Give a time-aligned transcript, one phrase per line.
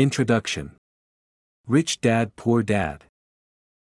[0.00, 0.76] Introduction
[1.66, 3.04] Rich Dad Poor Dad.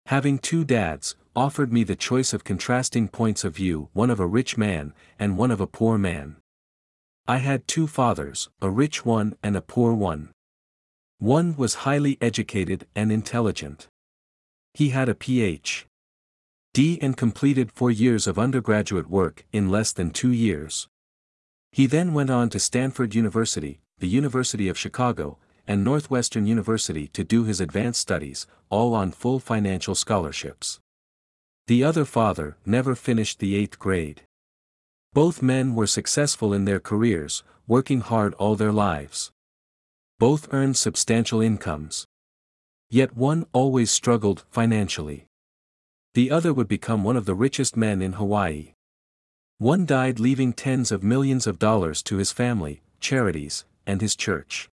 [0.07, 4.27] Having two dads, offered me the choice of contrasting points of view one of a
[4.27, 6.35] rich man, and one of a poor man.
[7.29, 10.31] I had two fathers, a rich one and a poor one.
[11.19, 13.87] One was highly educated and intelligent.
[14.73, 15.87] He had a Ph.
[16.73, 20.89] D and completed four years of undergraduate work in less than two years.
[21.71, 25.37] He then went on to Stanford University, the University of Chicago,
[25.67, 30.79] and Northwestern University to do his advanced studies, all on full financial scholarships.
[31.67, 34.23] The other father never finished the eighth grade.
[35.13, 39.31] Both men were successful in their careers, working hard all their lives.
[40.19, 42.05] Both earned substantial incomes.
[42.89, 45.27] Yet one always struggled financially.
[46.13, 48.73] The other would become one of the richest men in Hawaii.
[49.57, 54.69] One died leaving tens of millions of dollars to his family, charities, and his church.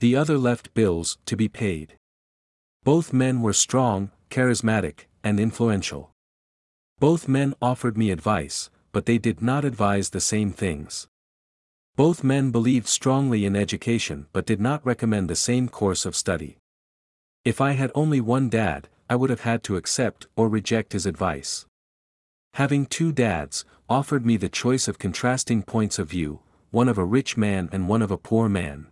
[0.00, 1.96] The other left bills to be paid.
[2.84, 6.10] Both men were strong, charismatic, and influential.
[6.98, 11.08] Both men offered me advice, but they did not advise the same things.
[11.96, 16.58] Both men believed strongly in education but did not recommend the same course of study.
[17.44, 21.06] If I had only one dad, I would have had to accept or reject his
[21.06, 21.64] advice.
[22.54, 26.40] Having two dads, offered me the choice of contrasting points of view,
[26.70, 28.88] one of a rich man and one of a poor man.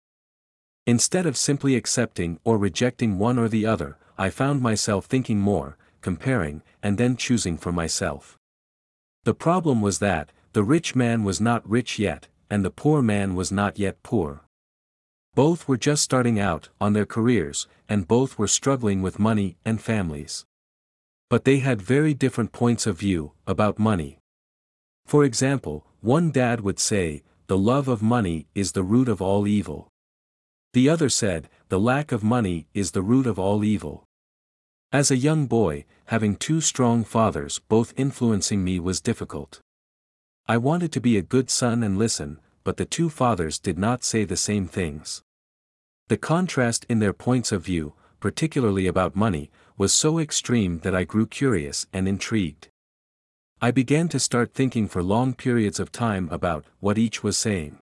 [0.87, 5.79] Instead of simply accepting or rejecting one or the other, I found myself thinking more,
[6.03, 8.39] comparing, and then choosing for myself.
[9.25, 13.35] The problem was that, the rich man was not rich yet, and the poor man
[13.35, 14.43] was not yet poor.
[15.35, 19.81] Both were just starting out on their careers, and both were struggling with money and
[19.81, 20.45] families.
[21.31, 24.19] But they had very different points of view about money.
[25.07, 29.47] For example, one dad would say, the love of money is the root of all
[29.47, 29.89] evil.
[30.75, 34.03] The other said, the lack of money is the root of all evil.
[34.91, 39.61] As a young boy, having two strong fathers both influencing me was difficult.
[40.49, 44.03] I wanted to be a good son and listen, but the two fathers did not
[44.03, 45.23] say the same things.
[46.09, 51.05] The contrast in their points of view, particularly about money, was so extreme that I
[51.05, 52.67] grew curious and intrigued.
[53.63, 57.79] I began to start thinking for long periods of time about what each was saying.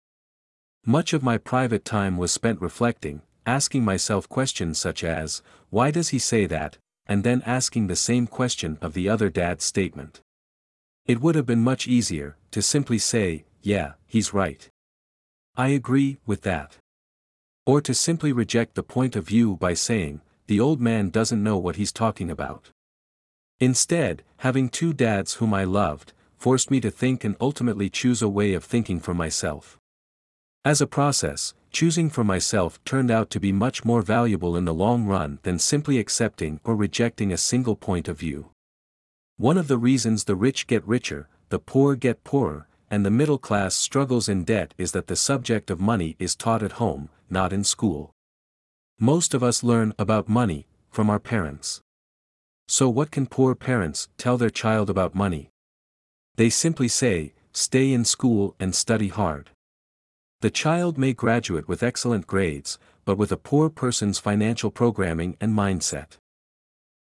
[0.86, 6.08] Much of my private time was spent reflecting, asking myself questions such as, why does
[6.08, 10.20] he say that, and then asking the same question of the other dad's statement.
[11.06, 14.68] It would have been much easier, to simply say, yeah, he's right.
[15.56, 16.78] I agree with that.
[17.66, 21.58] Or to simply reject the point of view by saying, the old man doesn't know
[21.58, 22.70] what he's talking about.
[23.58, 28.28] Instead, having two dads whom I loved, forced me to think and ultimately choose a
[28.28, 29.79] way of thinking for myself.
[30.62, 34.74] As a process, choosing for myself turned out to be much more valuable in the
[34.74, 38.50] long run than simply accepting or rejecting a single point of view.
[39.38, 43.38] One of the reasons the rich get richer, the poor get poorer, and the middle
[43.38, 47.54] class struggles in debt is that the subject of money is taught at home, not
[47.54, 48.10] in school.
[48.98, 51.80] Most of us learn about money from our parents.
[52.68, 55.48] So, what can poor parents tell their child about money?
[56.36, 59.48] They simply say, stay in school and study hard.
[60.42, 65.52] The child may graduate with excellent grades, but with a poor person's financial programming and
[65.52, 66.16] mindset.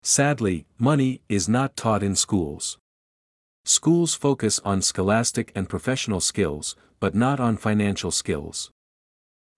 [0.02, 2.80] Sadly, money is not taught in schools.
[3.64, 8.72] Schools focus on scholastic and professional skills, but not on financial skills.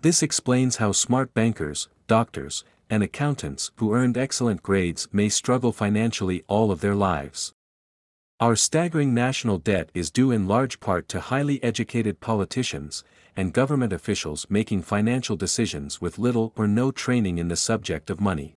[0.01, 6.43] This explains how smart bankers, doctors, and accountants who earned excellent grades may struggle financially
[6.47, 7.53] all of their lives.
[8.41, 13.03] Our staggering national debt is due in large part to highly educated politicians,
[13.35, 18.21] and government officials making financial decisions with little or no training in the subject of
[18.21, 18.55] money.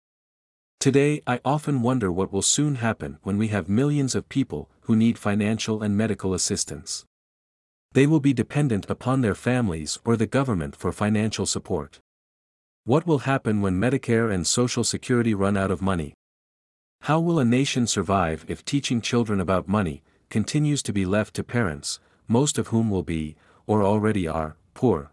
[0.82, 4.98] Today I often wonder what will soon happen when we have millions of people who
[4.98, 7.06] need financial and medical assistance.
[7.94, 12.00] They will be dependent upon their families or the government for financial support.
[12.84, 16.16] What will happen when Medicare and Social Security run out of money?
[17.02, 21.44] How will a nation survive if teaching children about money continues to be left to
[21.44, 23.36] parents, most of whom will be,
[23.66, 25.12] or already are, poor.